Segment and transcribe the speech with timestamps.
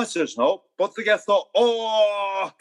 [0.00, 2.52] 棚橋宏のポッドキャストおー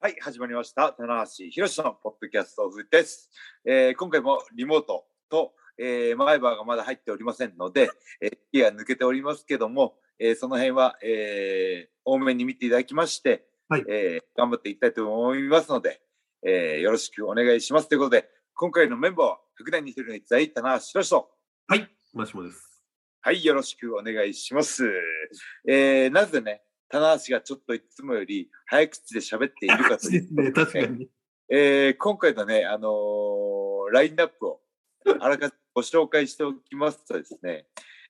[0.00, 0.94] はい、始まりました。
[0.94, 3.28] 棚橋宏のポッドキャストです、
[3.66, 3.96] えー。
[3.96, 7.90] 今回もリモートと、えー、前歯がまだ入っておりませんので、
[8.22, 16.00] えー、息が抜けておりますけども、えー、その辺は、えー、多めに見ていただきまして、はい、えー、頑張っていきたいと思いますので、
[16.46, 17.90] えー、よろしくお願いします。
[17.90, 19.38] ということで、今回のメンバーは、
[19.68, 21.30] 100年に一人の逸材、棚橋宏と。
[21.68, 22.69] はい、マシモです。
[23.22, 24.90] はい、よろしくお願いします。
[25.68, 31.06] えー、なぜね、棚橋がちょっといつもより早口で喋っているかというと、ね、確かに。
[31.50, 34.60] えー、今回のね、あのー、ラインナップを
[35.20, 37.66] あらかじめご紹介しておきますとですね、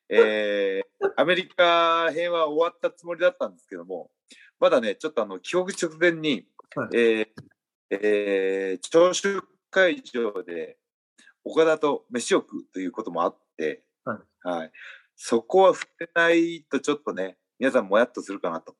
[0.09, 4.13] えー、アメリカ編は終わったつもりだったんですけども、
[4.61, 7.27] まだね、ちょっとあの、帰国直前に、はい、えー、
[7.91, 10.79] えー、聴取会場で
[11.43, 14.73] 岡田と飯を食うということもあって、はい、はい、
[15.23, 18.75] そこは触れないとちょっとね、皆さんもやっとするかなと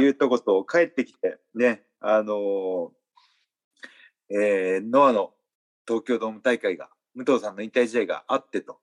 [0.00, 2.90] いうとこと帰ってきてね、あのー、
[4.30, 5.34] えー、ノアの
[5.86, 8.78] 東京ドーム大会が、武藤さんの引退試合があってと。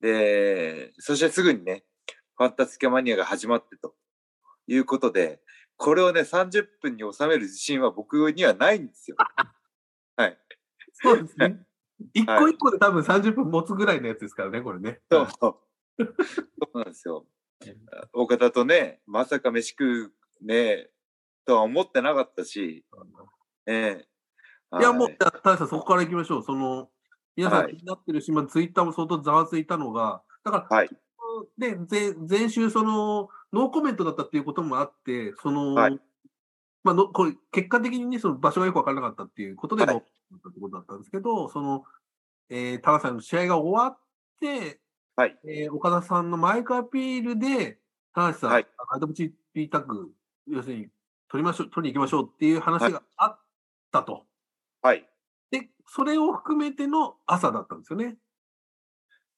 [0.00, 1.84] で、そしてすぐにね、
[2.36, 3.94] ファンタスキャマニアが始まってと
[4.66, 5.40] いうことで、
[5.76, 9.16] これをね、30分に収める自信は僕にはないんですよ。
[10.16, 10.36] はい。
[10.94, 11.64] そうですね。
[12.12, 15.00] 一個一個で多分30分持つぐらいのやつですからね、これね。
[15.08, 15.28] そう。
[15.40, 15.71] そう
[16.74, 17.26] なんですよ。
[18.12, 20.12] 岡田とね、まさか飯食う
[20.44, 20.88] ね、
[21.44, 22.84] とは思ってなかったし、
[23.66, 24.06] ええ。
[24.72, 26.42] ー、いや、もう、大さん、そこから行きましょう。
[26.42, 26.88] その、
[27.36, 30.90] 皆さん気になってるし、ツイッターも相当ざわついたのが、だから、はい、
[31.58, 36.00] で前前週、その、ノーコメントだったっていうこともあって、その、はい、
[36.84, 41.84] まあの、これ、結果的にね、その場所がよく分からなかったっていうことで、ノーコメントってことだったんですけど、その、
[42.48, 43.98] えー、田中さんの試合が終わっ
[44.40, 44.80] て、
[45.14, 45.38] はい。
[45.44, 47.78] えー、岡田さんのマイクアピールで、
[48.14, 50.10] 田橋さん、はい、アドブチピータッグ、
[50.48, 50.88] 要するに、
[51.28, 53.40] 取りましょう、取りに行きましょうっていう話があっ
[53.90, 54.24] たと。
[54.80, 55.06] はい。
[55.50, 58.16] で、それを含めての朝だったんですよね。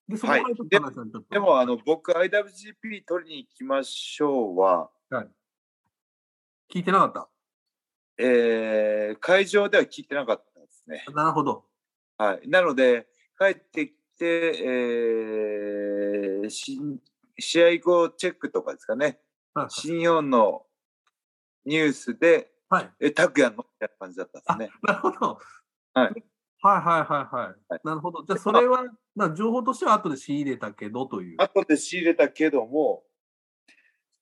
[0.08, 1.28] で、そこからちょっと話さんちょっと。
[1.30, 5.28] でも、あの、僕、IWGP 取りに行きましょうは、はい。
[6.72, 7.28] 聞いてなかった
[8.16, 11.04] えー、会場では聞いてなかったですね。
[11.14, 11.64] なるほど。
[12.16, 12.48] はい。
[12.48, 13.08] なので、
[13.38, 13.92] 帰ってで、
[14.26, 16.78] えー、し
[17.38, 19.18] 試合後チェックとかですかね、
[19.54, 20.62] はい、新日本の
[21.64, 24.78] ニュースで、はい、え、タクヤのみたいな感じだったんですね。
[24.82, 25.38] なるほど。
[25.94, 26.24] はい。
[26.60, 27.54] はいはいはいはい。
[27.68, 28.24] はい、なるほど。
[28.24, 31.36] じゃあそれは、まあ、情報としては後で仕入れたけどという。
[31.38, 33.02] 後で仕入れたけども、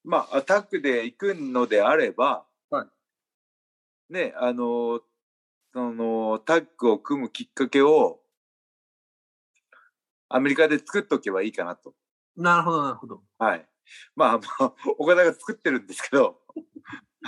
[0.05, 2.85] まあ、タックで行くのであれば、は
[4.11, 5.01] い、ね、あの、
[5.73, 8.22] その、タッグを組むきっかけを、
[10.35, 11.95] アメリカで作っとけばいいかなと。
[12.37, 13.23] なるほど、なるほど。
[13.39, 13.69] はい。
[14.17, 16.39] まあ、まあ、岡田が作ってるんですけど。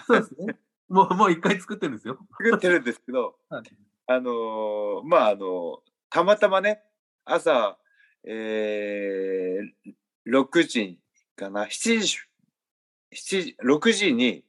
[0.07, 0.57] そうですね。
[0.89, 2.19] もう、もう一回作ってるんですよ。
[2.39, 3.63] 作ってるんですけど、はい、
[4.07, 5.79] あのー、まあ、あのー、
[6.11, 6.83] たまたまね、
[7.25, 7.79] 朝、
[8.27, 10.99] えー、6時
[11.37, 12.19] かな、7時、
[13.13, 14.45] 7時、6時に、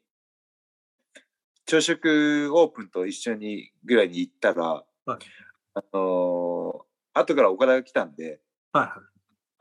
[1.65, 5.25] 朝食オープンと一緒にぐらいに行ったら、はい、
[5.73, 8.39] あのー、後から岡田が来たんで、
[8.75, 8.93] は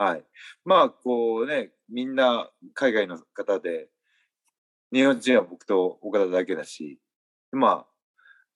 [0.00, 0.02] い。
[0.02, 0.25] はい。
[0.64, 3.88] まあ、こうね、みんな海外の方で、
[4.92, 6.98] 日本人は僕と岡田だけだし、
[7.52, 7.86] ま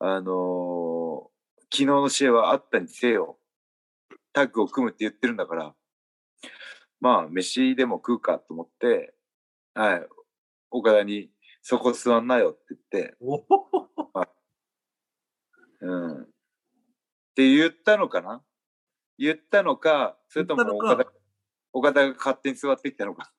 [0.00, 3.38] あ、あのー、昨日の試合はあったにせよ、
[4.32, 5.74] タッグを組むって言ってるんだから、
[7.00, 9.14] まあ、飯でも食うかと思って、
[9.74, 10.08] はい、
[10.72, 11.30] 岡田に、
[11.62, 13.16] そこ座んなよって言って、
[14.12, 14.28] はい、
[15.82, 16.22] うん。
[16.22, 16.26] っ
[17.36, 18.42] て言ったのかな？
[19.18, 21.10] 言ったのか、それとも岡田
[21.72, 23.30] 岡田が勝手に座ってきたのか。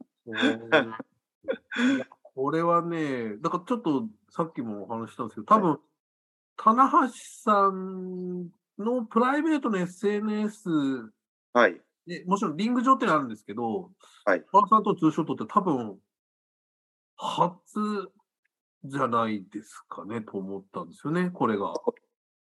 [2.36, 5.80] これはね、だからちょっとさっきもお話したんですけど、多分、はい、
[6.58, 10.70] 棚橋さんのプライベートの SNS、
[11.54, 11.82] はい、
[12.26, 13.92] もちろんリング上ってのあるんですけど、
[14.26, 15.98] はい、パーさんとツーショットって多分、
[17.16, 18.10] 初
[18.86, 21.74] じゃないですかねと思ったんですよね、これが。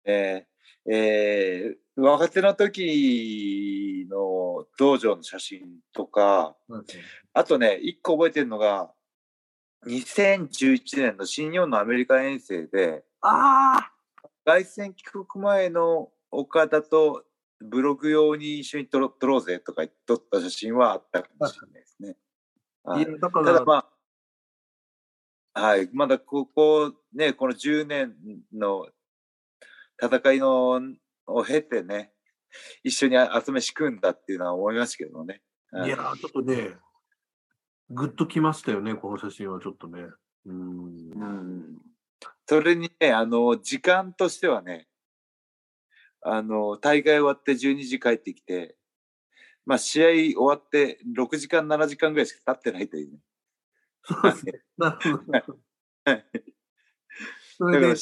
[0.05, 0.50] えー、
[0.91, 5.61] えー、若手の時の道場の写真
[5.93, 6.85] とか、うん、
[7.35, 8.91] あとね、一個覚えてるのが、
[9.87, 13.91] 2011年の新日本のアメリカ遠征で、あ
[14.45, 17.25] 凱旋帰国前の岡田と
[17.61, 22.17] ブログ用に一緒に撮ろ撮ろうぜとか撮った写真はあったかもしれないですね。
[22.83, 23.87] はい、だただま
[25.53, 28.15] あ、はい、まだここね、この10年
[28.53, 28.89] の
[30.03, 30.81] 戦いの
[31.27, 32.13] を経てね、
[32.83, 35.43] 一緒に朝飯食うんだっていうのは思いましたけどね。
[35.85, 36.77] いやちょっとね、
[37.91, 40.03] ぐっときましたよね、この写真はちょっとね。
[40.47, 41.11] うん。
[41.13, 41.79] うん
[42.47, 44.89] それにね、あの、時間としてはね、
[46.21, 48.77] あの、大会終わって12時帰ってきて、
[49.65, 53.19] まあ、試合終わって6時間、7時間ぐらいしか経ってないというね。
[54.03, 54.53] そうですね。
[54.79, 55.59] なるほど。
[56.05, 56.27] はい。
[57.57, 57.95] それで、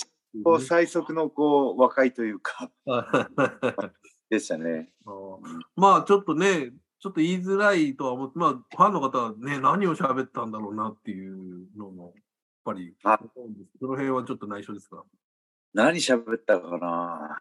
[0.44, 2.70] こう最速のこう若いというか。
[4.31, 4.93] でしたね。
[5.76, 12.23] まあちょっとね、ちょっと言いづらいとは思って、まあファンの方はね、何を喋ったんだろうなっていうのも、やっ
[12.64, 15.05] ぱり、その辺はちょっと内緒ですか？
[15.73, 17.38] 何喋ったかな。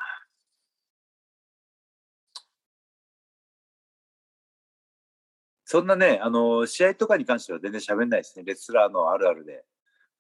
[5.66, 8.46] そんなね、あの、試合とかに関しては全然喋んないですね。
[8.46, 9.66] レスラーのあるあるで。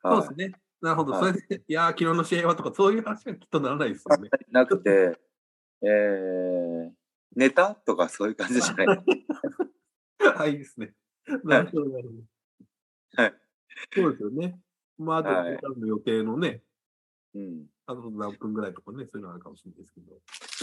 [0.03, 0.51] そうですね。
[0.81, 1.19] なるほど。
[1.19, 4.29] それで、いや昨日の試合はとか、そういう話はきっとならないですよね。
[4.51, 5.17] なくて、
[5.81, 6.91] えー、
[7.35, 8.87] ネタとかそういう感じじゃない。
[10.37, 10.93] はい、いいですね。
[11.43, 12.15] なるほど、なるほ
[13.17, 13.23] ど。
[13.23, 13.33] はい。
[13.93, 14.59] そうですよね。
[14.97, 15.45] まあ、あと、は
[15.85, 16.63] 予定のね、
[17.35, 17.67] うん。
[17.85, 20.13] あと何分ぐらいとかね、そういうのあるかもしれないですけど。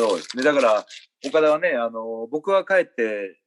[0.09, 0.43] そうですね。
[0.43, 0.87] だから、
[1.25, 3.41] 岡田はね、あの、僕は帰って、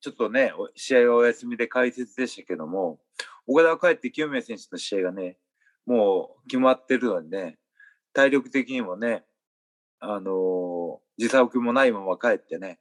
[0.00, 3.00] ちょっとね、試合はお休みで解説でしたけども、
[3.46, 5.38] 岡田は帰って清宮選手の試合がね、
[5.90, 7.58] もう決まってるのでね、
[8.12, 9.24] 体力的にもね、
[9.98, 12.78] あのー、時差君もないまま帰ってね、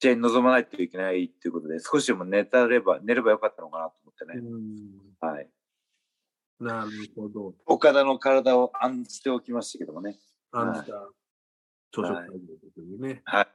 [0.00, 4.42] 試合に臨まないといけないっていうことで、少しでも寝たれば、寝ればよかったのかなと思ってね。
[5.20, 5.50] はい。
[6.58, 7.54] なるほど。
[7.66, 10.16] 岡田の体を案じておきましたけどもね。
[10.52, 11.06] 案じた
[11.90, 12.28] 朝食会
[12.74, 13.20] というね。
[13.26, 13.46] はい。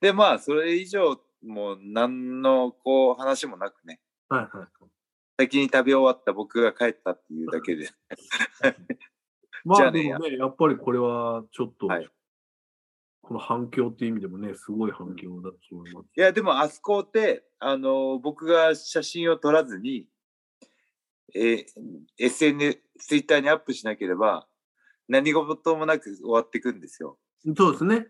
[0.00, 4.00] で、まあ、それ以上、もう何のこう話もなくね。
[4.28, 4.89] はいはい。
[5.40, 7.88] 先に食べ終わった僕が帰ったっていうだけで。
[9.64, 12.08] まあでもね、やっぱりこれはちょっと、はい、
[13.22, 16.08] この反響っていう意味でもね、すごい反響だと思います。
[16.16, 20.08] いや、でもあそこって、あの、僕が写真を撮らずに、
[21.34, 21.64] えー、
[22.18, 24.46] SNS、ツイッターにアップしなければ、
[25.08, 27.18] 何事もなく終わっていくんですよ。
[27.56, 28.08] そうですね。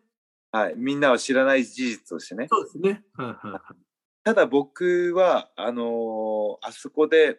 [0.53, 0.75] はい。
[0.77, 2.49] みんなは知らない事実としてね。
[2.50, 3.05] そうですね。
[3.15, 3.89] はいはいはい。
[4.25, 7.38] ただ僕は、あのー、あそこで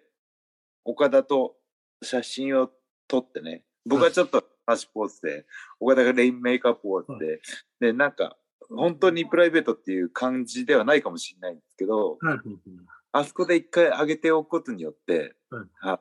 [0.83, 1.55] 岡田と
[2.01, 2.69] 写真を
[3.07, 5.45] 撮ってね、僕はちょっと足ポーズで、
[5.79, 7.41] 岡田がレインメイクアップをって、
[7.79, 8.37] で、なんか、
[8.69, 12.17] 本当にプライベートっていう感じではないかもしれないんですけど、
[13.11, 15.35] あそこで一回上げておくことによって、
[15.81, 15.99] は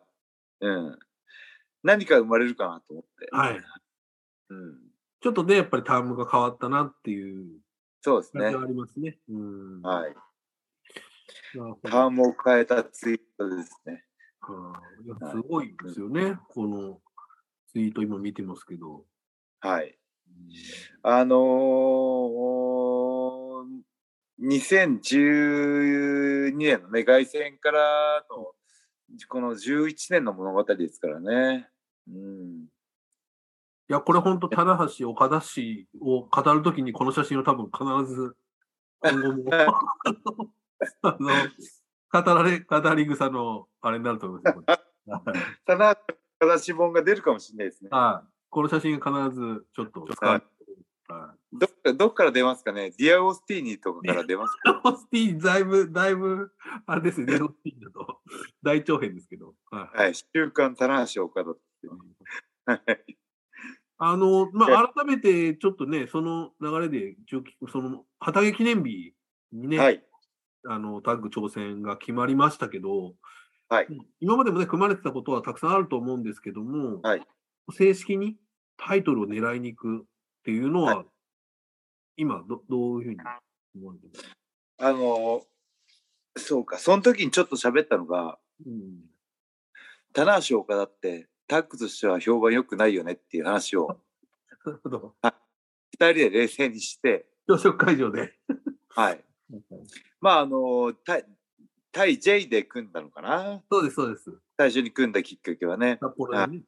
[0.61, 0.99] うん、
[1.83, 3.29] 何か生まれるかなと思って。
[3.33, 3.61] はい。
[4.51, 4.79] うん、
[5.21, 7.61] ちょっとね、やっぱりタームが変わったなっていう。
[8.03, 8.47] そうですね。
[8.47, 9.19] ありますね。
[9.29, 10.15] うん、はい。
[11.83, 14.05] タームを変えたツイートですね。
[14.41, 14.81] は
[15.23, 17.01] あ、すごいですよね、この
[17.73, 19.05] ツイート今見てますけど。
[19.61, 19.97] はい。
[21.03, 21.41] あのー、
[24.41, 28.55] 2012年のね、凱旋からの、
[29.29, 31.69] この11年の物語ですからね。
[32.09, 32.65] うん。
[32.65, 32.69] い
[33.93, 38.37] や、これ本当、棚橋、岡田氏を語るときにこの写真を多分必ず、
[39.01, 39.51] 今後も
[41.03, 41.31] あの、
[42.13, 44.57] 語られ、語り草のあれになると思います。
[45.67, 45.97] ただ、
[46.41, 47.91] 形本が出るかもしれないですね。
[47.93, 48.29] はい。
[48.49, 50.31] この写真必ずちょっと使う。
[50.31, 50.43] はい、
[51.53, 52.91] どっどっから出ますかね？
[52.99, 56.53] デアゴスティーニとかから出ますか、デアゴスティーニ、だいぶ、だいぶ、
[56.87, 58.21] あれですね、デアゴスティーニだと
[58.63, 59.55] 大長編ですけど。
[59.71, 59.97] はい。
[59.97, 61.89] はい、週刊棚橋岡田って。
[62.67, 63.17] はい。
[64.03, 67.17] あの、まあ、改めてちょっとね、その流れで、
[67.71, 69.15] その、旗揚げ記念日
[69.53, 70.03] にね、はい、
[70.67, 73.15] あのタッグ挑戦が決まりましたけど、
[73.69, 73.87] はい、
[74.21, 77.23] 今までもね、組まれてたことはたくさんあると思うんですけども、はい、
[77.73, 78.37] 正式に
[78.77, 80.05] タイトルを狙いに行くっ
[80.45, 81.07] ていうのは、はい、
[82.17, 83.21] 今ど、どういうふうに
[83.77, 84.23] 思われてます？
[84.23, 84.35] か
[84.79, 85.43] あの、
[86.37, 89.05] そうか、その時にちょっと喋ったのが、うん、
[90.13, 94.01] 棚橋岡田ってタッグとしては評判良くないよねっていう話を、
[94.65, 95.15] なるほど。
[95.23, 95.33] 二
[96.13, 98.35] 人で冷静にして、朝食会場で。
[98.89, 99.25] はい。
[100.21, 101.25] まあ、あの、対、
[101.93, 103.63] 対 J で組んだのかな？
[103.71, 104.33] そうです、そうです。
[104.57, 105.99] 最初に組んだきっかけはね。
[106.01, 106.63] 札幌ね。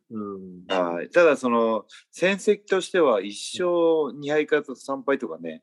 [0.69, 1.11] はい。
[1.11, 3.27] ただ、その、戦績としては1
[3.63, 5.63] 勝2敗から3敗とかね、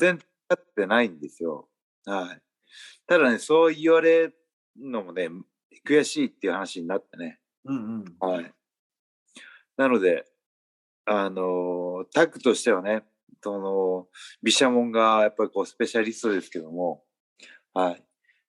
[0.00, 1.68] 全然勝ってないんですよ。
[2.06, 2.42] はい。
[3.06, 4.36] ただね、そう言われる
[4.78, 5.28] のもね、
[5.86, 7.40] 悔しいっていう話になってね。
[7.64, 8.16] うんうん。
[8.20, 8.54] はい。
[9.76, 10.24] なので、
[11.04, 13.04] あの、タッグとしてはね、
[13.42, 14.08] その、
[14.42, 17.02] 毘沙門がやっぱりこうスペシャリストですけども、
[17.72, 18.04] はい。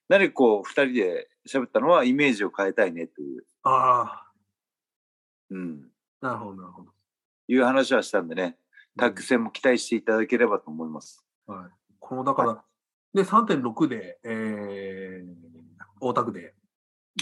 [0.07, 3.45] 何かこう、二人で喋ったのはイメージを変えたいねという。
[3.63, 4.31] ああ。
[5.49, 5.89] うん。
[6.21, 6.91] なるほど、なるほど。
[7.47, 8.57] いう話はしたんでね、
[8.97, 11.25] タッグ戦も期待していただければと思います。
[11.47, 11.73] はい。
[11.99, 12.63] この、だから、は
[13.13, 15.25] い、で、3.6で、えー、
[16.01, 16.53] 大田区で。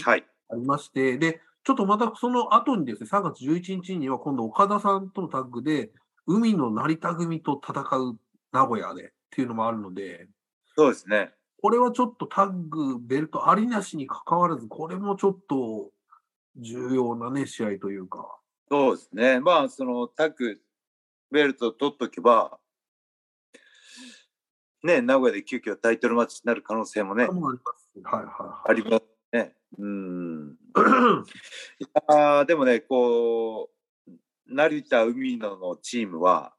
[0.02, 0.24] はい。
[0.50, 5.92] ありまして、で、ちょっとまたその後にですね、3月11日には今度岡田さんとのタッグで、
[6.26, 8.18] 海の成田組と戦う
[8.52, 10.28] 名古屋でっていうのもあるので、
[10.76, 11.32] そうですね。
[11.60, 15.90] これはちょっとタッグ、ベルトありなしに関わらず、これもちょっと
[16.56, 18.38] 重要なね、試合というか。
[18.70, 19.40] そうですね。
[19.40, 20.60] まあ、そのタッグ、
[21.30, 22.58] ベルト取っとけば、
[24.82, 28.00] ね、名古屋で急遽タイトルマッチになる可能性もね、あります。
[28.02, 29.54] はいはい、ありますね。
[29.78, 30.50] うん。
[31.80, 33.73] いやでもね、こう、
[34.46, 36.54] 成田海野のチームは、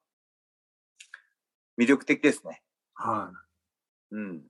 [1.77, 2.63] 魅力的ですね。
[2.93, 3.31] は
[4.11, 4.15] い。
[4.15, 4.43] うん。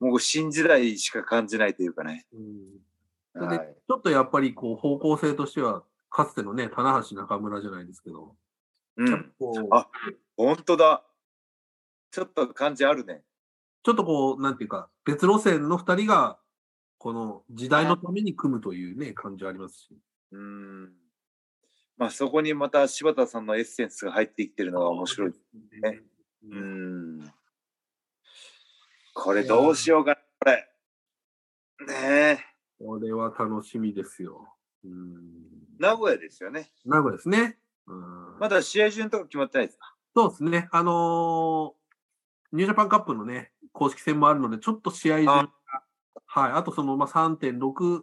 [0.00, 2.26] もう新時代しか感じないというかね。
[3.34, 8.36] うん、はい、ちょっとやっぱりこう方向性としては、かつてのね、棚橋中村じゃないですけど。
[8.96, 9.32] うん。
[9.70, 9.88] あ、
[10.36, 11.04] 本当だ。
[12.12, 13.22] ちょっと感じあるね。
[13.82, 16.38] ちょっとこう、なんていうか、別路線の二人が、
[16.98, 19.98] この時代のために組むというね、感じありますし。
[20.32, 20.92] うん。
[21.96, 25.42] まあそこにまた柴田さんのエッセンスが入ってきてるのが面白いです
[25.80, 26.00] ね。
[26.50, 27.32] うん。
[29.14, 30.68] これどうしようかな、これ。
[31.86, 32.84] ねえ。
[32.84, 34.48] これは楽しみですよ。
[34.84, 35.16] うん。
[35.78, 36.70] 名古屋ですよね。
[36.84, 37.58] 名古屋ですね。
[37.86, 38.38] うん。
[38.38, 39.94] まだ試合順とか決まってないですか？
[40.16, 40.68] そうですね。
[40.72, 41.84] あのー
[42.52, 45.50] ニュージャパンカップのね、公式戦もあるので、ちょっと試合順はい、
[46.52, 48.02] あとその、まあ、3.6、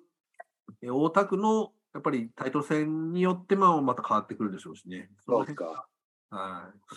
[0.91, 5.09] 大田区のやっぱりタイトル戦によって、まあ、また変わってくるでしょうしね。
[5.25, 5.87] そうか。
[6.29, 6.95] はい。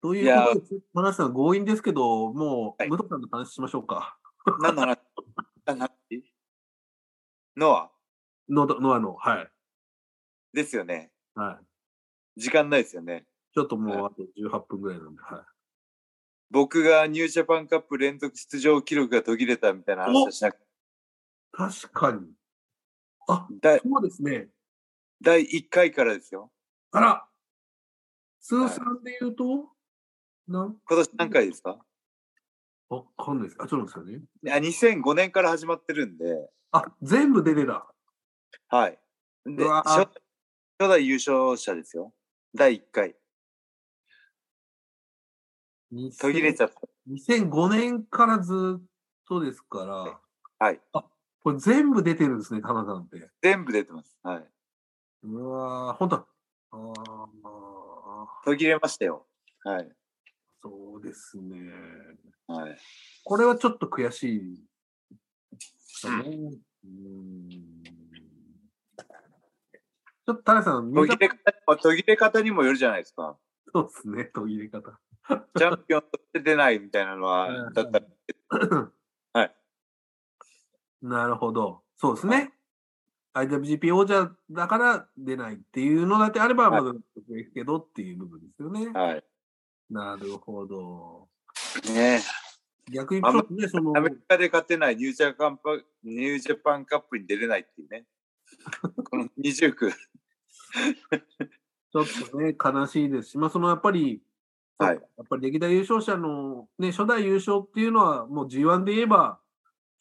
[0.00, 4.16] ということで、話さん強引ですけど、もう、はい、武藤さんの話しましょうか。
[4.60, 4.98] 何の話？
[5.64, 6.24] 何の話
[7.56, 7.90] ノア
[8.48, 9.50] ノノアの、はい。
[10.52, 11.10] ですよね。
[11.34, 11.58] は
[12.36, 12.40] い。
[12.40, 13.26] 時間ないですよね。
[13.54, 15.40] ちょっともうあと18分ぐらいなんで、はい。
[16.50, 20.58] 僕がニュージャパンカップ連続出場記録が途切れたみたいな話はしなく
[21.50, 22.20] 確かに。
[23.26, 24.48] あ、そうですね。
[25.22, 26.52] 第1回からですよ。
[26.92, 27.28] あら
[28.40, 29.66] 通算で言うと、はい、
[30.48, 31.78] 今年何回ですか？
[32.88, 33.56] わかんないです。
[33.60, 34.14] あ、そうなんですよね。
[34.14, 36.48] いや、2005年から始まってるんで。
[36.70, 37.92] あ、全部出てた。
[38.68, 38.98] はい。
[39.44, 40.08] で、初
[40.78, 42.14] 代優勝者ですよ。
[42.54, 43.16] 第1回。
[46.20, 46.80] 途切れちゃった。
[47.10, 48.84] 2005年からずっ
[49.26, 50.20] とですから、
[50.64, 50.80] はい。
[50.92, 51.04] あ、
[51.46, 53.30] これ全部出てるんですね、田中さんって。
[53.40, 54.18] 全部出てます。
[54.24, 54.44] はい。
[55.22, 56.26] うわー、ほんと。
[56.72, 59.28] あ途切れましたよ。
[59.62, 59.88] はい。
[60.60, 61.70] そうですね。
[62.48, 62.76] はい。
[63.22, 64.66] これはちょっと悔しい。
[66.04, 66.50] うん。
[66.50, 73.38] ちょっと田中さん、途切れ方途切れ方にもよるじゃないですか。
[73.72, 74.98] そうですね、途切れ方。
[75.56, 78.90] チャンピオンとして出ないみたいなのは、だったら、
[79.32, 79.56] はい。
[81.06, 81.82] なるほど。
[81.96, 82.52] そうですね。
[83.34, 88.88] IWGP 王者だから出ないっていうのだってあれば、まだいいけどっていう部分ですよね。
[88.88, 89.24] はい。
[89.90, 91.28] なるほど。
[91.92, 92.20] ね
[92.90, 93.96] 逆にちょっとね、その。
[93.96, 95.58] アメリカで勝てないニュージャパン
[96.02, 98.06] ニュージャパンカップに出れないっていうね。
[99.04, 99.90] この二重苦。
[99.90, 104.22] ちょっとね、悲しいですし、まあ、そのやっぱり、
[104.78, 109.40] はい、やっぱり歴代優勝者の、ね、初代優勝っていうのは、もう G1 で言えば、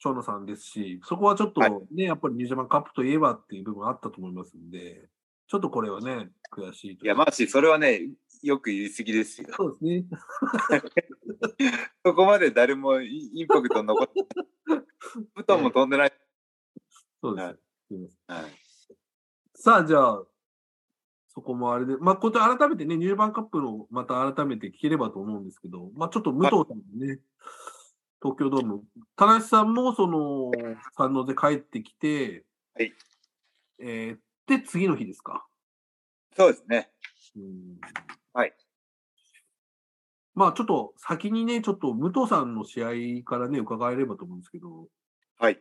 [0.06, 5.10] 長野さんですし、そこはちょっとね、はい、やっぱりニュージャパンカップといえばっていう部分あったと思いますんで、
[5.48, 8.02] ちょっとこれはね、悔しいいや、マジ、それはね、
[8.44, 9.48] よく言い過ぎですよ。
[9.56, 10.06] そうですね。
[12.06, 14.26] そこまで誰もインパクト残って、
[15.36, 16.14] 布団も飛んでない。
[17.22, 18.20] そうです。
[18.28, 18.44] はい、
[19.56, 20.24] さあ、じゃあ、
[21.36, 27.20] そこもあれで、まあ、これ改めてね、ニューバンカップのまた改めて聞ければと思うんですけど、まあ、ちょっと武藤さんね、はい、
[28.22, 28.84] 東京ドーム、
[29.16, 30.52] 田無さんもその、
[30.98, 32.44] 三能で帰ってきて、
[32.76, 32.94] はい。
[33.80, 34.18] えー、
[34.48, 35.46] で、次の日ですか？
[36.36, 36.92] そうですね。
[37.36, 37.80] うん
[38.34, 38.54] はい。
[40.34, 42.84] まあ、ちょっと先にね、ちょっと武藤さんの試
[43.22, 44.88] 合からね、伺えればと思うんですけど、
[45.40, 45.60] はい。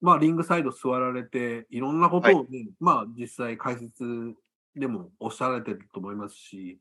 [0.00, 4.34] まあ、リングサイド座られて、いろんなことをね、はい、まあ、実際解説
[4.74, 6.78] でもおっしゃられてると思いますし、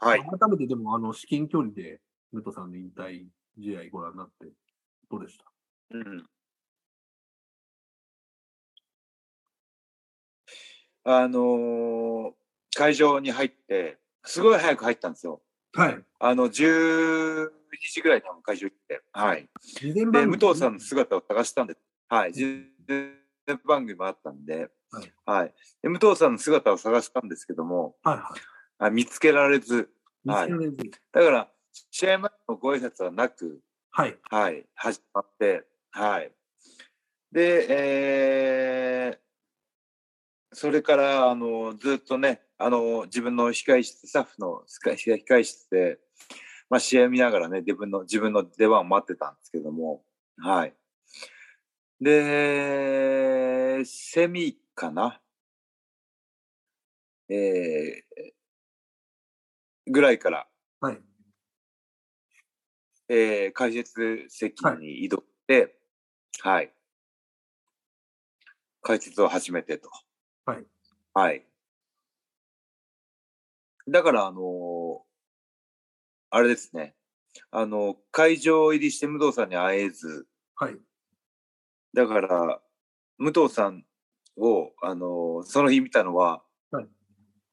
[0.00, 2.00] はい、改めてでも、あの、至近距離で、
[2.32, 3.24] 武藤さんの引退
[3.58, 4.46] 試合ご覧になって、
[5.10, 5.44] どうでした？
[5.92, 6.26] うん。
[11.04, 12.32] あのー、
[12.74, 15.40] 会場に入って、すごい早く入ったんですよ。
[15.72, 16.04] はい。
[16.18, 17.48] あの、12
[17.92, 19.48] 時ぐらいに会場行って、はい。
[19.82, 21.80] で、武藤さんの姿を探したんです。
[22.08, 22.32] はい。
[23.64, 25.12] 番組もあったんで、はい。
[25.24, 28.24] はい、で武藤さんの姿を探したんですけども、はいはい、
[28.78, 29.88] あ見つけられず、
[30.24, 30.50] はい、
[31.12, 31.48] だから、
[31.90, 34.16] 試合前のご挨拶はなく、はい。
[34.30, 34.66] はい。
[34.74, 36.32] 始まって、はい。
[37.32, 39.18] で、えー、
[40.56, 45.98] それからあのずっとねあの自分の控室スタッフの控室で、
[46.70, 50.02] まあ、試合を見ながらね自分の自分の出番を待ってたんですけども
[50.38, 50.74] はい
[52.00, 55.20] でセミかな？
[57.28, 60.46] えー、ぐらいから、
[60.80, 60.98] はい。
[63.08, 65.78] えー、解説席に移動して、
[66.40, 66.72] はい、はい。
[68.82, 69.90] 解説を始めてと。
[70.44, 70.64] はい。
[71.14, 71.46] はい。
[73.88, 74.98] だから、あのー、
[76.30, 76.94] あれですね。
[77.50, 80.76] あの、会場入りして武藤さんに会えず、はい。
[81.94, 82.60] だから、
[83.18, 83.84] 武藤さん
[84.36, 86.88] を、あのー、その日見たのは、はい、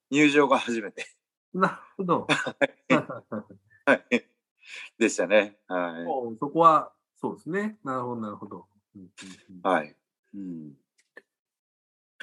[0.10, 1.05] 入場が初めて。
[1.53, 2.27] なるほど。
[3.86, 4.32] はい。
[4.98, 5.58] でしたね。
[5.67, 6.05] はい。
[6.39, 7.79] そこは、そうですね。
[7.84, 8.67] なるほど、なるほど。
[9.63, 9.96] はい。
[10.34, 10.74] うん。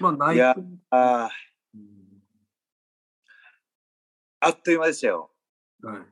[0.01, 0.37] まあ、ない。
[0.37, 0.57] いや、
[0.91, 1.31] あ、
[1.75, 2.23] うん、
[4.41, 5.31] あっという間でしたよ。
[5.83, 6.07] は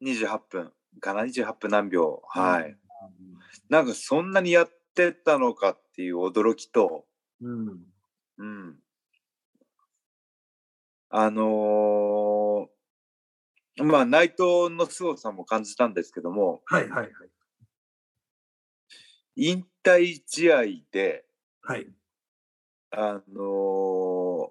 [0.00, 0.04] い。
[0.04, 2.22] 28分かな ?28 分何秒。
[2.28, 2.78] はい。
[3.68, 7.06] なんかそんなにやってたのかっていう驚きと、
[7.40, 7.86] うん。
[8.38, 8.78] うん。
[11.08, 11.46] あのー、
[13.78, 17.10] まあ、内藤の凄さも感じたんですけども、はいはいはい。
[19.36, 21.26] 引退試合で、
[21.62, 21.86] はい。
[22.90, 24.50] あの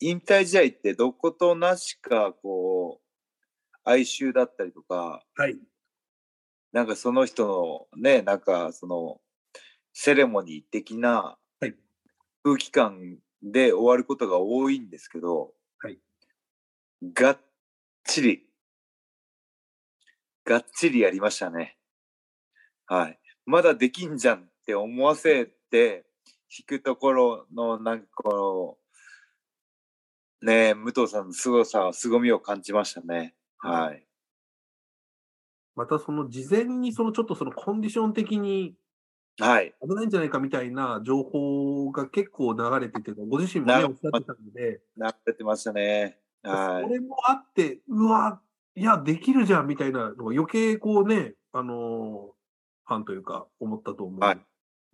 [0.00, 5.58] 引退試合ってどことなしか、こう、哀愁だったりとか、はい。
[6.72, 9.20] なんかその人のね、なんかその、
[9.92, 11.36] セレモニー的な
[12.44, 15.98] 空気感で終わることが多いんですけど、はい。
[17.14, 17.38] がっ
[18.04, 18.46] ちり、
[20.44, 21.76] がっちりやりましたね。
[22.86, 23.18] はい。
[23.46, 26.04] まだできんじゃんって思わせて、
[26.68, 28.76] 弾くところの、なんかこ
[30.42, 33.34] の、ね武藤さんの凄さ、凄みを感じましたね。
[33.58, 34.06] はい。
[35.76, 38.74] またその事前にそのちょっとそのコンディション的に
[39.38, 39.74] はい。
[39.80, 44.82] 危ないんじゃないかみたいな情報が結構流れてて、ご自身もね、おっしゃってたので。
[44.96, 46.21] 流れてましたね。
[46.42, 46.82] はい。
[46.84, 48.40] それもあって、うわ、
[48.74, 52.32] いや、できるじゃんみたいなのが余計こうね、あの
[52.86, 54.20] ファンというか、思ったと思う。
[54.20, 54.40] はい。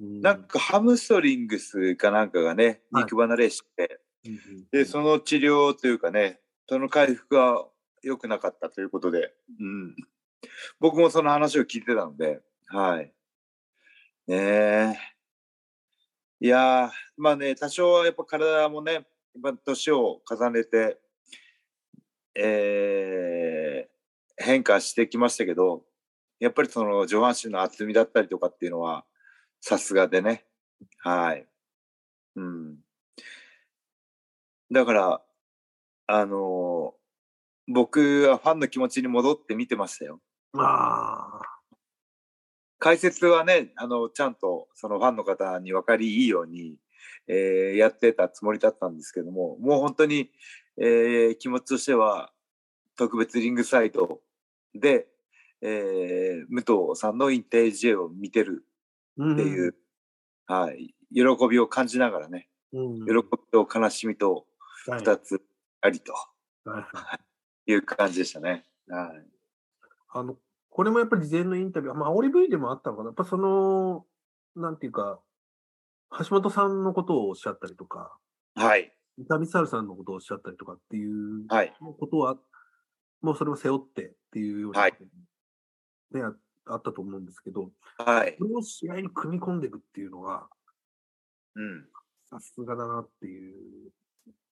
[0.01, 4.39] うん、なんかハムストリングスかなんかがね、肉離れして、はい、
[4.71, 7.65] で、その治療というかね、その回復が
[8.03, 9.97] 良くなかったということで、うん。
[10.81, 13.13] 僕もその話を聞いてたので、はい。
[14.27, 14.97] ねえ。
[16.41, 19.05] いやまあね、多少はやっぱ体もね、やっ
[19.43, 20.99] ぱ年を重ねて、
[22.41, 25.83] えー、変化してきましたけど、
[26.41, 29.05] やっぱりその上半身の厚みだったりとかっていうのは、
[29.61, 30.45] さすがでね。
[30.99, 31.47] はい。
[32.37, 32.77] うん。
[34.71, 35.23] だから、
[36.07, 40.21] あのー、僕はファンの気持ちに戻って見てましたよ。
[40.55, 41.59] ああ。
[42.79, 46.77] 解説はね、あの、ちゃんとそのファンの方に分かりいいように、
[47.27, 50.31] えー、やってたつもりだったんですけども、もう本当に、
[50.81, 52.33] えー、気持ちとしては、
[52.97, 54.21] 特別リングサイド
[54.75, 55.07] で、
[55.61, 58.65] えー、武藤さんの引退試合を見てる
[59.15, 59.75] っていう、
[60.49, 64.47] うん、はい、喜びを感じながらね、うん、喜びと悲しみと
[64.87, 65.43] 二つ
[65.81, 66.13] ありと、
[66.65, 66.89] は
[67.67, 67.75] い、 い。
[67.77, 68.65] う感じでしたね。
[68.89, 69.27] はい、
[70.11, 70.37] あの
[70.71, 73.09] これもやっぱり事前のインタビュー、まあ、オリ V でもあったのかな。
[73.09, 74.07] やっぱその、
[74.55, 75.21] なんていうか、
[76.19, 78.17] 橋本さんのことをおっしゃったりとか、
[78.55, 78.95] はい。
[79.19, 81.47] 伊丹サルさんのことをおっしゃったりとかっていう
[81.99, 82.37] ことは、
[83.21, 84.97] もうそれを背負ってっていうようなこ
[86.11, 86.33] とね、はい、
[86.67, 88.37] あったと思うんですけど、はい。
[88.39, 90.47] それを試合に組み込んでいくっていうのが、
[91.57, 91.87] うん。
[92.31, 93.91] さすがだなっていう、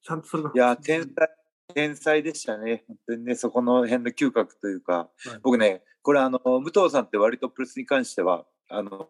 [0.03, 0.51] ちゃんとそれが。
[0.53, 1.29] いや、天才、
[1.73, 2.83] 天才でしたね。
[2.87, 9.09] 本当にね、そこの辺の嗅覚というか、はい、僕ね、これあの、武藤さんって割とプレスに関しては、あの、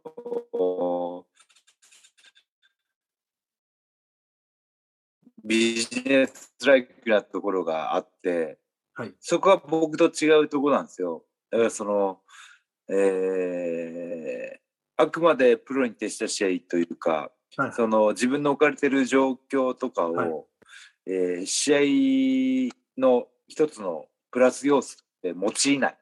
[5.44, 8.60] ビジネスライクなところがあって、
[8.94, 11.24] はい、そこは僕と違うところなんですよ。
[11.50, 12.20] だからその、
[12.90, 20.30] えー、あくまでプロに徹した試合というか、はい、その自分の置かれてる状況とかを、はい、
[21.08, 25.98] えー、試合の一つのプラス要素って用いない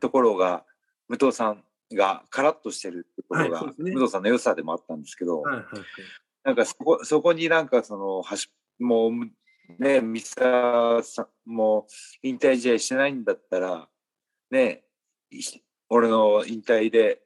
[0.00, 0.64] ところが、
[1.08, 5.82] 武藤さんがカラッとしてるところが、ね、武藤さんの良さでもあったんですけど、はいはいはい、
[6.44, 8.22] なんかそこそこになんかその
[8.78, 11.86] もうね三沢さんも
[12.22, 13.88] 引退試合してないんだったら
[14.50, 14.84] ね
[15.90, 17.20] 俺の引退で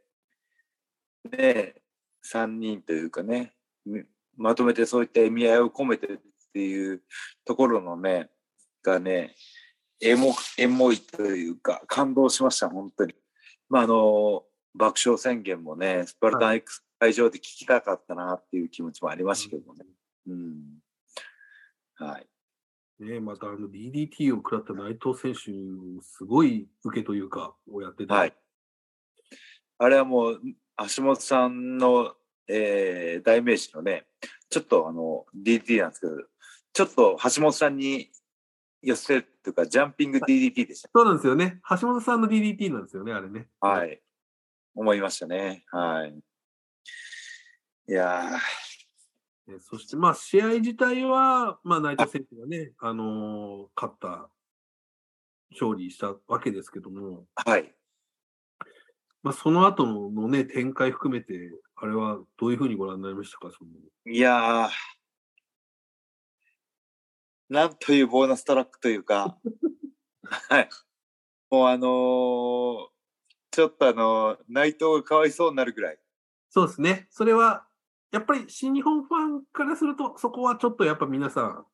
[1.30, 1.74] ね
[2.24, 3.52] 3人というかね、
[4.36, 6.18] まとめてそういった意味合いを込めてっ
[6.52, 7.02] ていう
[7.44, 8.30] ところのね、
[8.82, 9.34] がね、
[10.00, 13.14] エモエモいというか、感動しました、本当に。
[13.68, 19.84] まあ、あの、爆笑宣言もね、スパルタン X 会場で聞きたかったなっていう気持ちもありましたけどね。
[20.28, 20.81] うん。
[22.04, 22.26] はい。
[23.00, 25.40] ね、またあの DDT を食らった内藤選手、
[26.02, 28.14] すごい受けというか、をやってた。
[28.14, 28.34] はい。
[29.78, 30.40] あれはもう、
[30.96, 32.14] 橋本さんの、
[32.48, 34.06] えー、代名詞のね、
[34.50, 36.12] ちょっとあの、DDT なんですけど、
[36.72, 38.10] ちょっと橋本さんに
[38.82, 40.90] 寄せるというか、ジャンピング DDT でした。
[40.94, 41.60] そうなんですよね。
[41.68, 43.48] 橋本さんの DDT なんですよね、あれね。
[43.60, 44.00] はい。
[44.74, 45.64] 思いましたね。
[45.70, 46.14] はい。
[47.88, 48.38] いや
[49.60, 54.28] そして、まあ、試合自体は、まあ、内藤選手がね、あのー、勝った、
[55.52, 57.74] 勝利したわけですけども、はい。
[59.22, 63.50] まあ、その後のね、展開含めて、あれはどういうふうにご覧になりましたか？
[63.50, 63.70] その
[64.06, 64.70] いやー、
[67.48, 69.36] なんというボーナストラックというか、
[70.48, 70.68] はい。
[71.50, 72.88] もうあのー、
[73.50, 75.98] ちょっとあのー、内藤がかわいそうになるぐらい。
[76.48, 77.06] そうですね。
[77.10, 77.66] それは、
[78.12, 81.64] やっぱり新日本ファンからすると、そこはちょっとやっぱ皆さん、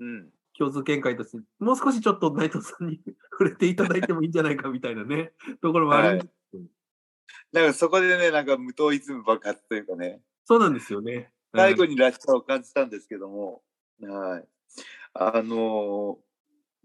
[0.00, 3.00] うん、共通見解として、もう少しちょっと内藤さんに
[3.32, 6.66] 触れていただいてもいいんじゃないかみたいなね、ところもあるんです、はい、
[7.52, 10.22] なんかそこでね、なんか無党イズム爆発というかね。
[10.44, 11.32] そうなんですよね。
[11.54, 13.62] 最後にらしさを感じたんですけども、
[14.02, 14.48] はい。
[15.14, 16.18] あの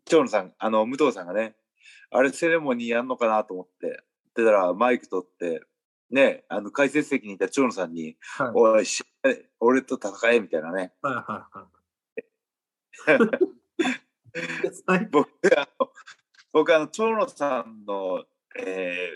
[0.05, 1.55] 長野さん、あの、武藤さんがね、
[2.09, 5.61] あれセレモニーやんのかなと思って、ってたらマイク取って、
[6.09, 8.85] ね、あの解説席にいた長野さんに、はい、おい、
[9.59, 10.93] 俺と戦えみたいなね。
[11.01, 13.19] はいはいはい。
[15.11, 15.91] 僕、あの、
[16.53, 18.23] 僕、あの、長野さんの、
[18.59, 19.09] え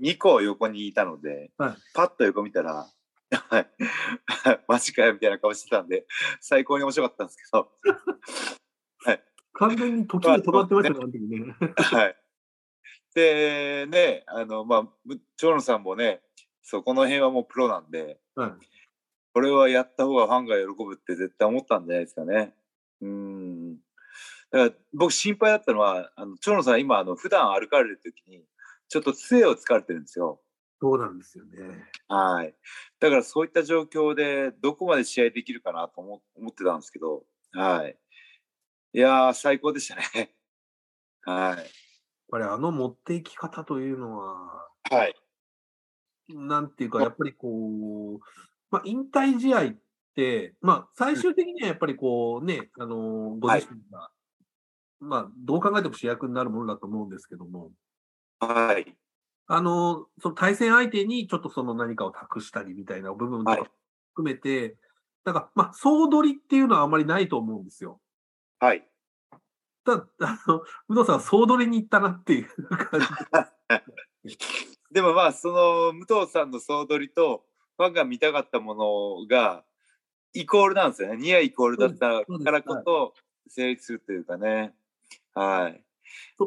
[0.00, 2.86] ー、2個横にいたので、はい、パッと横見たら、
[3.30, 3.70] はい、
[4.66, 6.06] マジかよみたいな顔してたんで、
[6.40, 7.70] 最高に面白かったんですけど、
[9.04, 9.22] はい。
[9.54, 11.54] 完全に時が止まってましたね、あの時ね。
[11.76, 12.16] はい。
[13.14, 14.88] で、ね、あの、まあ、
[15.36, 16.22] 長野さんもね、
[16.70, 18.52] そこの辺はもうプロなんで、はい、
[19.32, 22.52] これはやった方がファンが喜ぶって絶対思ったんじゃないですかね。
[23.00, 23.76] うん。
[24.50, 28.44] だから僕心配だったのは、あの長野さん今あの普段歩かれる時に
[28.90, 30.42] ちょっと杖を疲れてるんですよ。
[30.78, 31.84] そうなんですよね。
[32.06, 32.54] はい。
[33.00, 37.96] だからそういった状況でどこまで試合できるかなと思思ってたんですけど、はい。
[38.92, 40.34] いや最高でしたね。
[41.24, 41.56] はい。
[41.56, 41.66] やっ
[42.30, 45.14] ぱりあの持っていき方というのは、はい。
[46.28, 48.20] なんていうか、やっぱりこう、
[48.70, 49.76] まあ、引退試合っ
[50.14, 54.10] て、まあ、最終的にはやっぱりこうね、あの、ご自身が、は
[55.00, 57.70] い、まあ、どう考えても主役になるものだと思うんですけども、
[58.40, 58.94] はい。
[59.46, 63.70] あの、その対戦相手にちょっとその何かを託したりみたいな部分とか
[64.14, 64.74] 含めて、はい、
[65.24, 68.00] だから、まあ、総取りっていうのはあまりないと思うんですよ。
[68.60, 68.84] はい。
[69.84, 74.36] ただ、あの、宇野さんは総取りに行ったなっていう感じ。
[74.90, 77.44] でもまあその武藤さんの総取りと
[77.76, 79.64] ファンが見たかったものが
[80.34, 81.16] イコールなんですよね。
[81.16, 83.14] ニアイコールだったからこそ
[83.48, 84.74] 成立するというかね。
[85.34, 85.84] はい。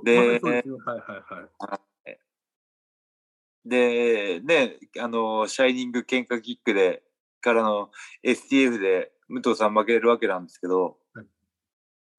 [0.03, 2.19] で、はいはいはい。
[3.65, 7.03] で、ね、あの、シャイニング喧嘩キックで、
[7.41, 7.89] からの
[8.23, 11.25] STF で武藤さん負けるわけなんですけど、はい、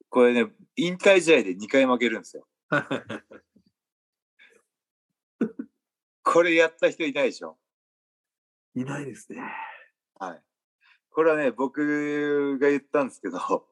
[0.09, 2.47] これね、引退試合で2回負けるんですよ。
[6.23, 7.59] これやった人いないでしょ？
[8.75, 9.43] いないですね。
[10.19, 10.43] はい。
[11.11, 13.39] これはね、僕が言ったんですけど、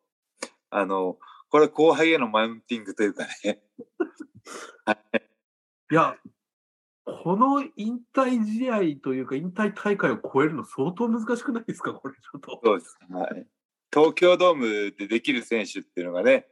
[0.71, 3.63] あの、これ後輩へのマウンティングというかね。
[5.91, 6.17] いや、
[7.05, 12.61] この引退試合というか、引退大会を超えるの相当難しくないですか、これちょっと。
[12.63, 12.99] そうです。
[13.11, 13.47] はい。
[13.93, 16.47] 東京ドームでできる選手っていうのがね、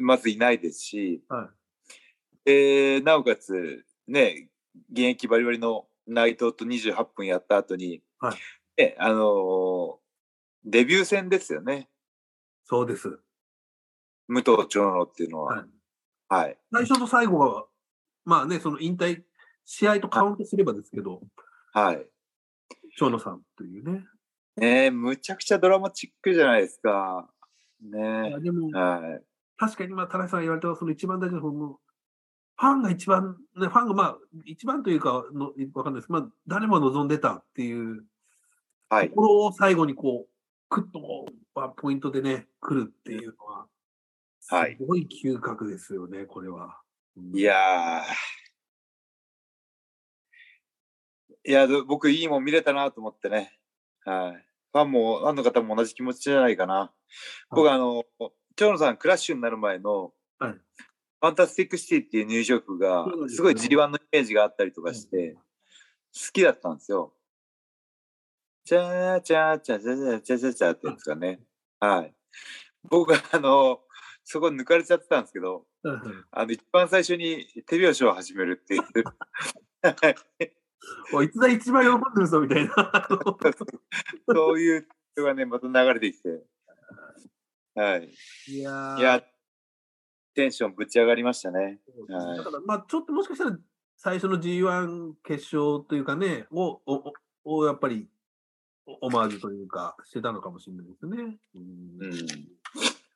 [0.00, 1.52] まずいないですし、は
[2.44, 4.50] い、でなおかつ、ね、
[4.90, 8.36] 現役バリバリの内藤と28分やった後に、はい、
[8.76, 9.96] ね、あのー、
[10.64, 11.88] デビュー戦ですよね。
[12.64, 13.18] そうです。
[14.28, 15.56] 武藤長野っていうのは。
[15.56, 15.66] はい。
[16.28, 17.66] はい、最初と最後は、
[18.24, 19.22] まあね、その引退、
[19.64, 21.20] 試合とカウントすればですけど、
[21.72, 22.06] はい。
[22.96, 24.04] 長野さんというね。
[24.56, 27.28] ねえ、むちゃくちゃドラマチックじゃないですか。
[27.80, 28.40] ねえ。
[28.40, 29.24] でも、はい、
[29.56, 31.78] 確かに今、田中さん言われたその一番大事なの
[32.60, 36.12] ファンが一番、ね、ファンがまあ、一番というかの、わかんないです。
[36.12, 38.04] まあ、誰も望んでたっていう
[38.90, 40.30] ところを最後にこう、
[40.68, 41.24] クッとこ
[41.56, 43.66] う、ポイントでね、来るっていうのは、
[44.40, 46.78] すごい嗅覚ですよね、これは。
[47.32, 48.02] いや
[51.46, 53.58] いや、僕、いいもん見れたなと思ってね。
[54.04, 54.46] はい。
[54.72, 56.92] ファンも、ファンの方も同じ気持ちじゃないかな。
[57.50, 58.04] 僕、はい、あの、
[58.54, 60.60] 蝶野さん、クラッシュになる前の、はい、
[61.20, 65.40] ファンタスティックシティっていう入場曲が、すごい G1 のイメージがあったりとかして、好
[66.32, 67.14] きだったんですよ。
[68.64, 71.40] チャーチャーチャーチャーチャーチャーチャーってやつがね。
[71.78, 72.14] はい。
[72.88, 73.80] 僕は、あの、
[74.24, 75.66] そこ抜かれちゃってたんですけど、
[76.30, 78.82] あの、一番最初に手拍子を始めるっていう。
[81.22, 82.72] いつだ一番喜んでるぞみたいな。
[84.28, 86.42] そういう人がね、また流れてきて。
[87.74, 88.14] はい。
[88.46, 89.22] いやいや、
[90.34, 91.78] テンションぶち上がりましたね。
[92.08, 93.58] はい、だから、まあ、ちょっともしかしたら
[93.96, 97.12] 最初の G1 決勝というかね、を、を、
[97.44, 98.08] をやっぱり
[98.86, 101.38] オマージュというか、してたのかもしれないですね。
[101.54, 101.62] うん。
[102.00, 102.28] うん、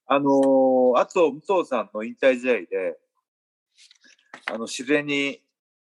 [0.07, 2.99] あのー、あと、武藤さんの引退試合で、
[4.47, 5.41] あの、自然に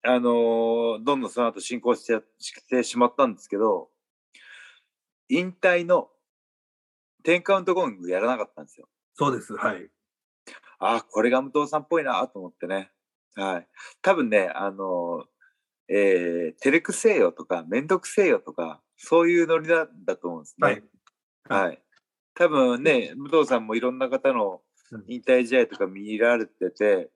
[0.05, 3.89] あのどんどんその後進行してしてしまったんですけど、
[5.29, 6.09] 引退の
[7.23, 8.89] 10カウントゴングやらなかったんですよ。
[9.15, 9.53] そうです。
[9.53, 9.89] はい。
[10.85, 12.91] ああ、これが武藤さんっぽいなと思ってね。
[13.35, 13.67] はい。
[14.01, 15.25] 多分ね、あの
[15.89, 20.83] えー、照れくせえよとか、めんどくせえよとか、そういうノリだだと思うんですね。
[21.49, 21.67] はい。
[21.67, 21.81] はい、
[22.35, 24.61] 多分ね、武藤さんもいろんな方の
[25.07, 27.09] 引退試合とか見られてて、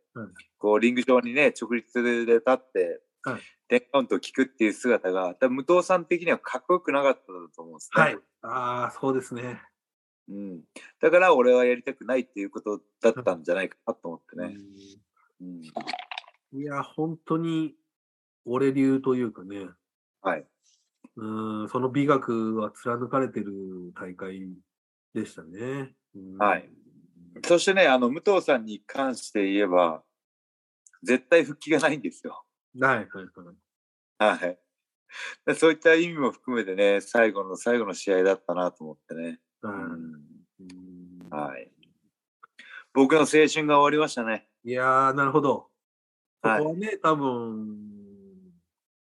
[0.57, 7.21] こうリング上にね直立で立って、はい、テンカウントを聞くっていう姿が多分武藤さん的にはかっこよくなかった
[7.55, 8.01] と思うんですね。
[8.01, 9.61] はい、ああそうですね。
[10.29, 10.61] うん、
[11.01, 14.57] だから俺はやりたくないっていうことだったんじゃないかなと思ってね。
[15.41, 15.45] う
[16.57, 17.75] ん、いや本当に
[18.45, 19.67] 俺流というかね。
[20.21, 20.45] はい。
[21.15, 23.53] うんその美学は貫かれてる
[23.99, 24.49] 大会
[25.13, 25.93] でしたね。
[26.37, 26.69] はい。
[27.45, 30.03] そしてね、あの、武藤さんに関して言えば、
[31.03, 32.43] 絶対復帰がないんですよ。
[32.79, 34.39] はい、はい、はい。
[34.39, 35.55] はい。
[35.55, 39.39] そういった意味も含めてね、最後の最後の試合だったなと思ってね。
[39.69, 41.71] うん、はい。
[42.93, 44.47] 僕の青春が終わりましたね。
[44.63, 45.67] いやー、なるほど。
[46.43, 47.77] そこはね、はい、多分、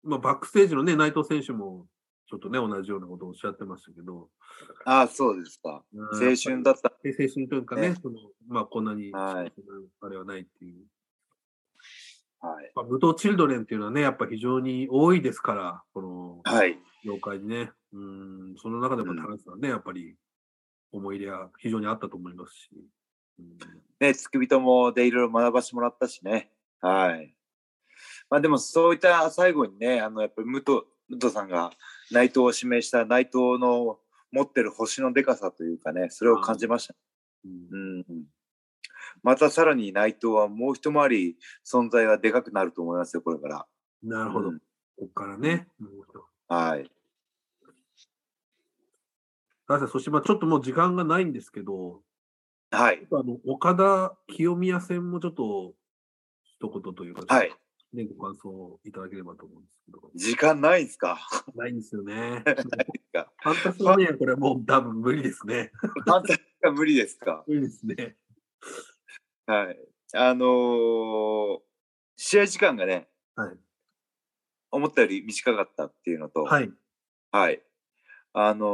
[0.03, 1.85] まあ、バックステージのね、内藤選手も、
[2.29, 4.29] ちょっとね、同じようなことをおっしゃってましたけど。
[4.85, 5.83] ああ、そうですか。
[5.95, 6.91] 青春だった。
[7.03, 9.53] 青春というかね、ねそのまあ、こんなに、はい、
[10.01, 10.85] あれはないっていう。
[12.41, 12.71] はい。
[12.75, 16.77] まあ、武藤チルドレンっていうのはね、やっぱ非常に多いですから、この、はい。
[17.03, 17.71] 業界にね。
[17.91, 20.15] うん、その中でも田中さんね、やっぱり
[20.91, 22.69] 思い入れは非常にあったと思いますし。
[23.39, 23.57] うん、
[23.99, 26.51] ね、つくびともでいろいろ学ばせてもらったしね。
[26.81, 27.35] はい。
[28.29, 31.71] まあでもそういった最後にね、あの、やっぱり武藤、武藤さんが
[32.11, 33.99] 内藤を指名した内藤の
[34.31, 36.95] 持ってる星のでかさというかね、それを感じました。
[37.45, 38.23] うん、うん
[39.23, 43.65] またさらに内藤はもう一回り存在がでかくなると思いますよ、これから。
[44.03, 44.49] なるほど。
[44.49, 44.63] うん、こ
[44.99, 45.67] こからね。
[46.47, 46.89] はい。
[49.87, 52.01] そしてまあちょっともう時間がないんですけど、
[52.71, 53.07] はい。
[53.11, 55.73] あの岡田清宮戦もちょっと
[56.43, 57.51] 一言というか、はい。
[57.93, 60.11] ね、ご感想いただければと思うんですけど。
[60.15, 61.17] 時間ないんですか？
[61.55, 62.13] ないんですよね。
[62.15, 62.55] ない
[63.13, 63.31] か？
[63.41, 65.71] ファンタスマニア、これはもう多分無理ですね。
[65.73, 67.43] ファンタスマ無理ですか？
[67.47, 68.15] 無理ですね。
[69.47, 69.79] はい。
[70.13, 71.59] あのー、
[72.15, 73.57] 試合時間がね、はい、
[74.71, 76.71] 思ったより短かったっていうのと、はい。
[77.31, 77.63] はい。
[78.33, 78.65] あの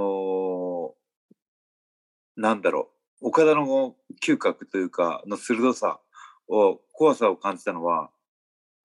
[2.37, 2.91] ー、なんだろ
[3.21, 5.99] う、岡田の嗅覚というか、の鋭さ
[6.47, 8.11] を、怖さを感じたのは、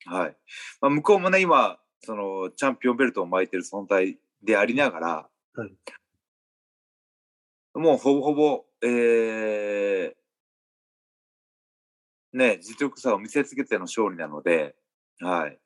[0.07, 0.37] はい。
[0.81, 5.73] まあ、向こうもね、今、その、チャンピオンベルトを巻いてる存在でありながら、はい、
[7.75, 10.15] もうほぼほぼ、えー、
[12.33, 14.77] ね、実力差を見せつけての勝利なので、
[15.21, 15.59] はい。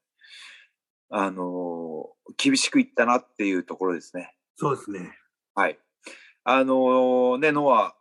[1.10, 4.34] あのー、厳しくいったなっていうところですね。
[4.56, 5.18] そうですね。
[5.54, 5.78] はい。
[6.44, 7.94] あのー、ね、ノア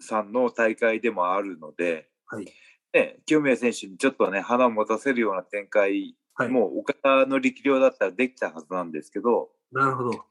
[0.00, 2.46] さんの大会でもあるので、はい。
[2.92, 10.24] ね、清宮選手にちょっとね、花を持たせるような展開、はい、もう岡田の力量だったらできたはずなんですけど、なるほど。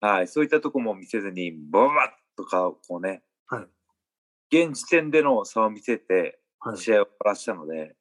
[0.00, 1.92] はい、そういったとこも見せずに、ババッ
[2.36, 6.38] とか、こうね、はい、現時点での差を見せて、
[6.76, 7.96] 試合を終わらしたので、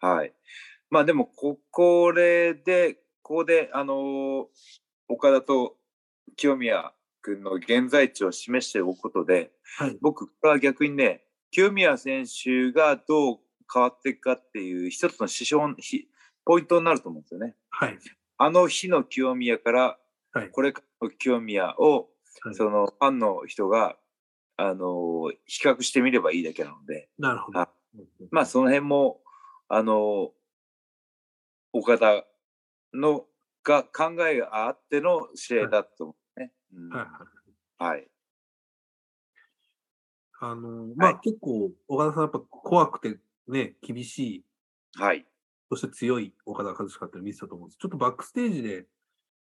[0.00, 0.34] はい、はい。
[0.90, 4.46] まあでも、こ、これで、ここで、あのー、
[5.08, 5.76] 岡田と
[6.36, 6.92] 清宮
[7.22, 13.38] 君の現在地を示しておくことで、はい、僕、は逆にね、清宮選手がどう
[13.72, 15.62] 変わっていくかっていう一つの指標、
[16.44, 17.56] ポイントになると思うんですよね。
[17.70, 17.98] はい。
[18.38, 19.98] あの日の清宮から、
[20.52, 22.08] これからの清宮を、
[22.42, 23.96] はい、そのファンの人が、
[24.56, 27.08] あの、比較してみればいいだけなので。
[27.18, 27.68] なるほど。
[28.30, 29.20] まあ、その辺も、
[29.68, 30.32] あの、
[31.72, 32.24] 岡田
[32.94, 33.26] の
[33.66, 36.52] が考えがあっての試合だと思うね。
[36.72, 37.06] うんはいは
[37.88, 37.96] い。
[37.96, 38.08] はい。
[40.38, 44.44] あの、まあ、はい結構、岡田さんやっぱ怖くてね、厳しい、
[44.94, 45.26] はい。
[45.68, 47.78] そして強い岡田和親って見せたと思うんです。
[47.78, 48.86] ちょっとバックステージで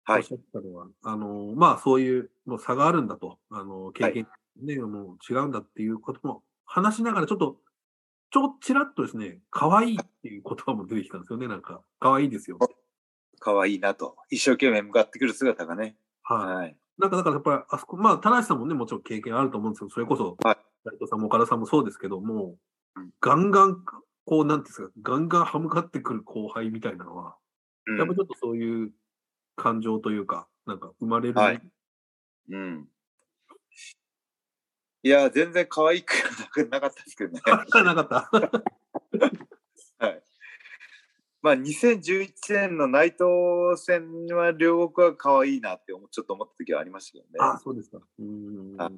[0.09, 0.31] おはいっし。
[0.31, 4.27] ゃってたのは、あの、まあ、そういうもう差があるんだと、あの、経験、
[4.61, 7.57] ね、もう違うんだっていうことも話しながら、ちょっと、
[8.31, 11.81] ちょ、ちらっとですね、可愛いっていう言葉も出てきたんですよね、なんか。
[11.99, 12.59] 可愛いですよ。
[13.45, 14.17] かわいいなと。
[14.31, 15.95] 一生懸命向かってくる姿がね。
[16.23, 16.55] はい。
[16.55, 16.77] はい。
[16.97, 22.57] なんかだからやっぱり、あそこ、まあ、田無さんもね、もちろん経験あると思うんですけど、それこそ、はい斉藤さんも岡田さんもそうですけども
[22.95, 23.83] うん、ガンガン、
[24.25, 27.35] こう、なんですか、ガンガン歯向かってくる後輩みたいなのは、
[27.87, 28.91] うんやっぱちょっとそういう
[29.55, 31.61] 感情というか、なんか生まれる、はい
[32.51, 32.87] うん。
[35.03, 36.13] いや、全然可愛く
[36.69, 37.41] なかったですけどね。
[37.83, 38.29] なかった。
[41.45, 41.57] はい。
[41.57, 43.23] まあ、2011年の内藤
[43.75, 47.29] 戦は両国は可愛いなって思ちょっと思った時はありましたけどね。
[47.39, 47.97] あ、そうですか。
[47.97, 48.75] うーん。
[48.81, 48.89] あ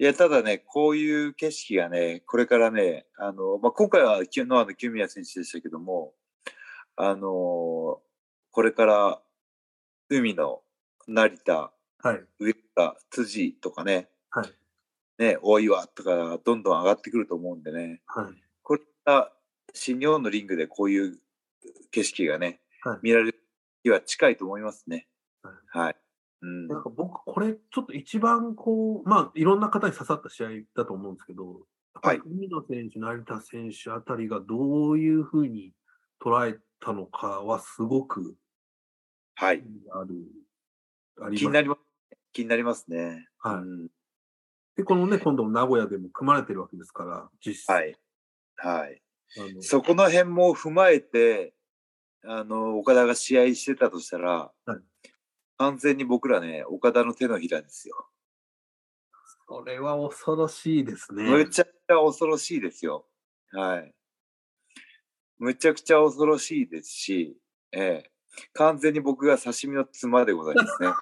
[0.00, 6.12] いや、ただね、こういう景色がね、これからね、あの、まあ、今回はきノアの清宮選手でしたけども、
[7.00, 8.00] あの
[8.50, 9.20] これから
[10.08, 10.62] 海の
[11.06, 12.20] 成田、はい。
[12.38, 14.52] 上田、辻とかね、はい。
[15.18, 18.26] ね、大岩とかどんどん上がってくると思うんでね、はい。
[18.62, 19.32] これが
[19.74, 21.18] 新日本のリングでこういう
[21.90, 23.42] 景色がね、はい見られる
[23.82, 25.08] 日は近いと思いますね。
[25.42, 25.96] はいはい。
[26.42, 26.68] うん。
[26.68, 35.72] なんか僕、これ、ちょっと一番こう、まあ、いろんな方に刺さった試合だと思うんですけど、やっぱり海野選手、成田選手あたりがどういうふうに
[36.22, 38.36] 捉えたのかは、すごく
[39.34, 39.62] はい。
[39.92, 40.14] ある、
[41.20, 41.80] あります気になります。
[42.32, 43.28] 気になりますね。
[43.38, 43.88] はいうん
[44.76, 47.96] で、このね、今度名古屋でも組まれてるわけですから、実際。
[48.56, 48.78] はい。
[48.80, 49.02] はい。
[49.60, 51.54] そこの辺も踏まえて、
[52.24, 54.80] あの、岡田が試合してたとしたら、はい
[55.58, 58.08] 完全に僕らね、岡田の手のひらですよ。
[59.48, 61.24] それは恐ろしいですね。
[61.24, 63.06] むちゃくちゃ恐ろしいですよ。
[63.52, 63.92] はい。
[65.38, 67.36] むちゃくちゃ恐ろしいですし、
[67.72, 68.10] ええ、
[68.52, 70.92] 完全に僕が刺身の妻でございますね。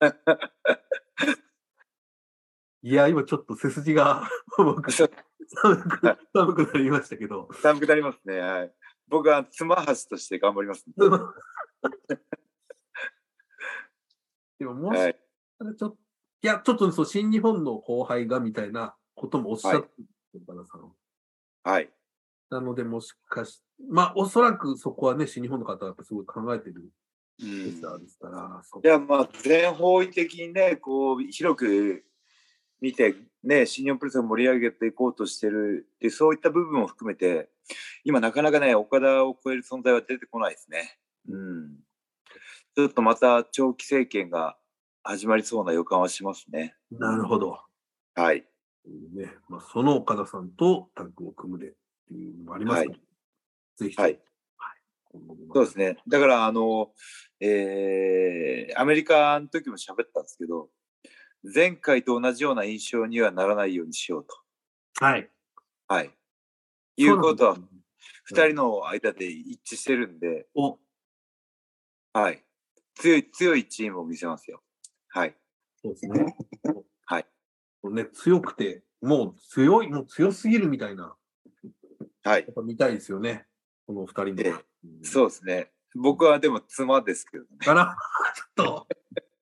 [2.82, 4.90] いや、今ちょっと背筋が 僕
[5.48, 7.48] 寒く寒くなりましたけど。
[7.62, 8.38] 寒くなりますね。
[8.38, 8.72] はい。
[9.08, 10.94] 僕は妻橋として頑張ります、ね。
[14.58, 15.14] でももしはい。
[15.14, 15.96] ちょっと、
[16.42, 19.88] いや、ちょっとそう、新日本の後輩がみたいなこともおっしゃって
[20.34, 20.92] るからさん。
[21.62, 21.90] はい。
[22.50, 26.90] なので、もしかし、まあ、おそらくそこはね、新日本の方はすごい考えてる
[27.42, 27.46] うん
[28.84, 32.04] いや、まあ、全方位的にね、こう、広く
[32.84, 37.48] 見て、ね、新日本プロレスを盛り上げていこうとしてるで、そういった部分も含めて、
[38.04, 40.98] 今なかなかね、岡田を超える存在は出てこないですね。
[41.30, 41.76] うん。
[42.76, 44.58] ちょっとまた長期政権が
[45.02, 46.74] 始まりそうな予感はしますね。
[46.90, 47.58] なるほど。
[48.16, 48.44] はい。
[49.14, 51.72] ねまあ、その岡田さんとタッグを組むでっ
[52.08, 52.98] ていうのもありますから、
[53.78, 54.20] ぜひ、はい。
[55.54, 55.96] そうですね。
[56.06, 56.90] だから、あの、
[57.40, 60.68] えー、アメリカの時も喋ったんですけど、
[61.52, 65.04] 前回と同じような印象にはならないようにしようと。
[65.04, 65.30] はい。
[65.88, 66.10] はい。
[66.96, 67.56] いうことは
[68.24, 70.78] 二人の間で一致してるんで、お、
[72.12, 72.42] はい。
[72.94, 74.62] 強い、強いチームを見せますよ。
[75.08, 75.36] はい。
[75.82, 76.36] そうですね。
[77.04, 77.26] はい。
[77.84, 81.16] ね、強くて、もう強い、もう強すぎるみたいな、
[82.22, 82.46] はいや。
[82.50, 83.46] っぱ見たいですよね。
[83.86, 84.48] この二人で。
[84.48, 84.52] ええ
[84.84, 85.72] うんそうですね。
[85.94, 87.50] 僕はでも妻ですけどね。
[87.58, 87.96] かな
[88.34, 88.88] ちょっと、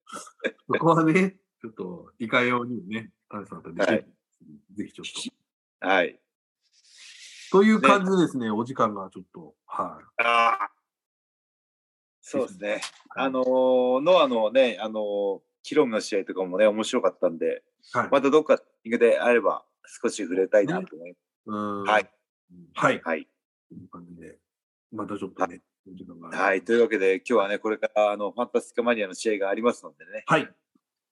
[0.67, 4.05] そこはね、ちょっと、いかようにもね、タンさんとではい
[4.75, 5.05] ぜひちょっ
[5.79, 5.87] と。
[5.87, 6.19] はい。
[7.53, 10.23] という感じでですね、お時間がちょっと、はい。
[10.25, 10.69] ああ。
[12.19, 12.81] そうですね。
[13.15, 18.09] あのーノアのね、あのーヒロムの試合とかもね、面白かったんで、はい。
[18.11, 19.63] またどっかングであれば
[20.01, 21.19] 少し触れたいなと思います。
[21.45, 22.11] うんはい。
[22.73, 23.01] はい。
[23.01, 23.27] はい。
[23.69, 24.37] という感じで、
[24.91, 25.61] またちょっとね、
[26.33, 26.65] はい。
[26.65, 30.53] というわけで、今日はね、これからあのファンタスティカマニアの試合がありますのでね、はい。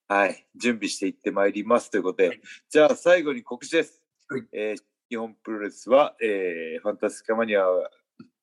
[0.08, 0.46] はい。
[0.56, 4.02] 準備していってまいりますということで、はいじゃあ最後に告知です。
[4.28, 7.64] はいえー新日本プロレスは、えーファンタスティカマニア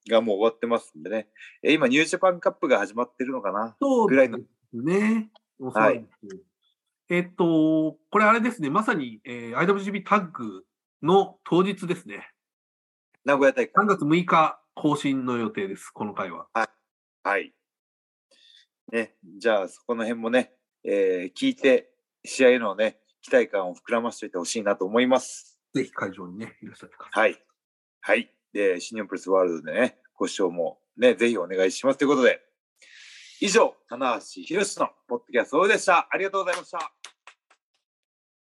[0.08, 1.28] がもう終わってますんでね、
[1.64, 3.76] えー今、ニュージャパンカップが始まってるのかな？
[4.08, 4.40] ぐらいの
[4.74, 5.32] ね。
[5.60, 6.06] はい
[7.10, 10.64] えっと、これあれですね、まさに、えー IWGP タッグ
[11.02, 12.30] の当日ですね。
[13.26, 13.88] 名古屋大会3。
[13.88, 16.48] 月6日更新の予定です、この回は。
[17.24, 17.54] はい。
[18.92, 20.54] ね、じゃあそこの辺もね、
[20.84, 21.92] えー聞いて、
[22.26, 25.60] 試合へのね、期待感を膨らませておいてほしいなと思います。
[25.74, 27.32] ぜひ会場にね、いらっしゃってください。
[27.32, 27.44] はい。
[28.02, 28.34] はい。
[28.54, 32.42] で、新日本プレスワールドでね、ご視聴もね、ぜひお願いしますということで、
[33.42, 36.08] 以上、棚橋宏のポッドキャストでした。
[36.12, 36.99] ありがとうございました。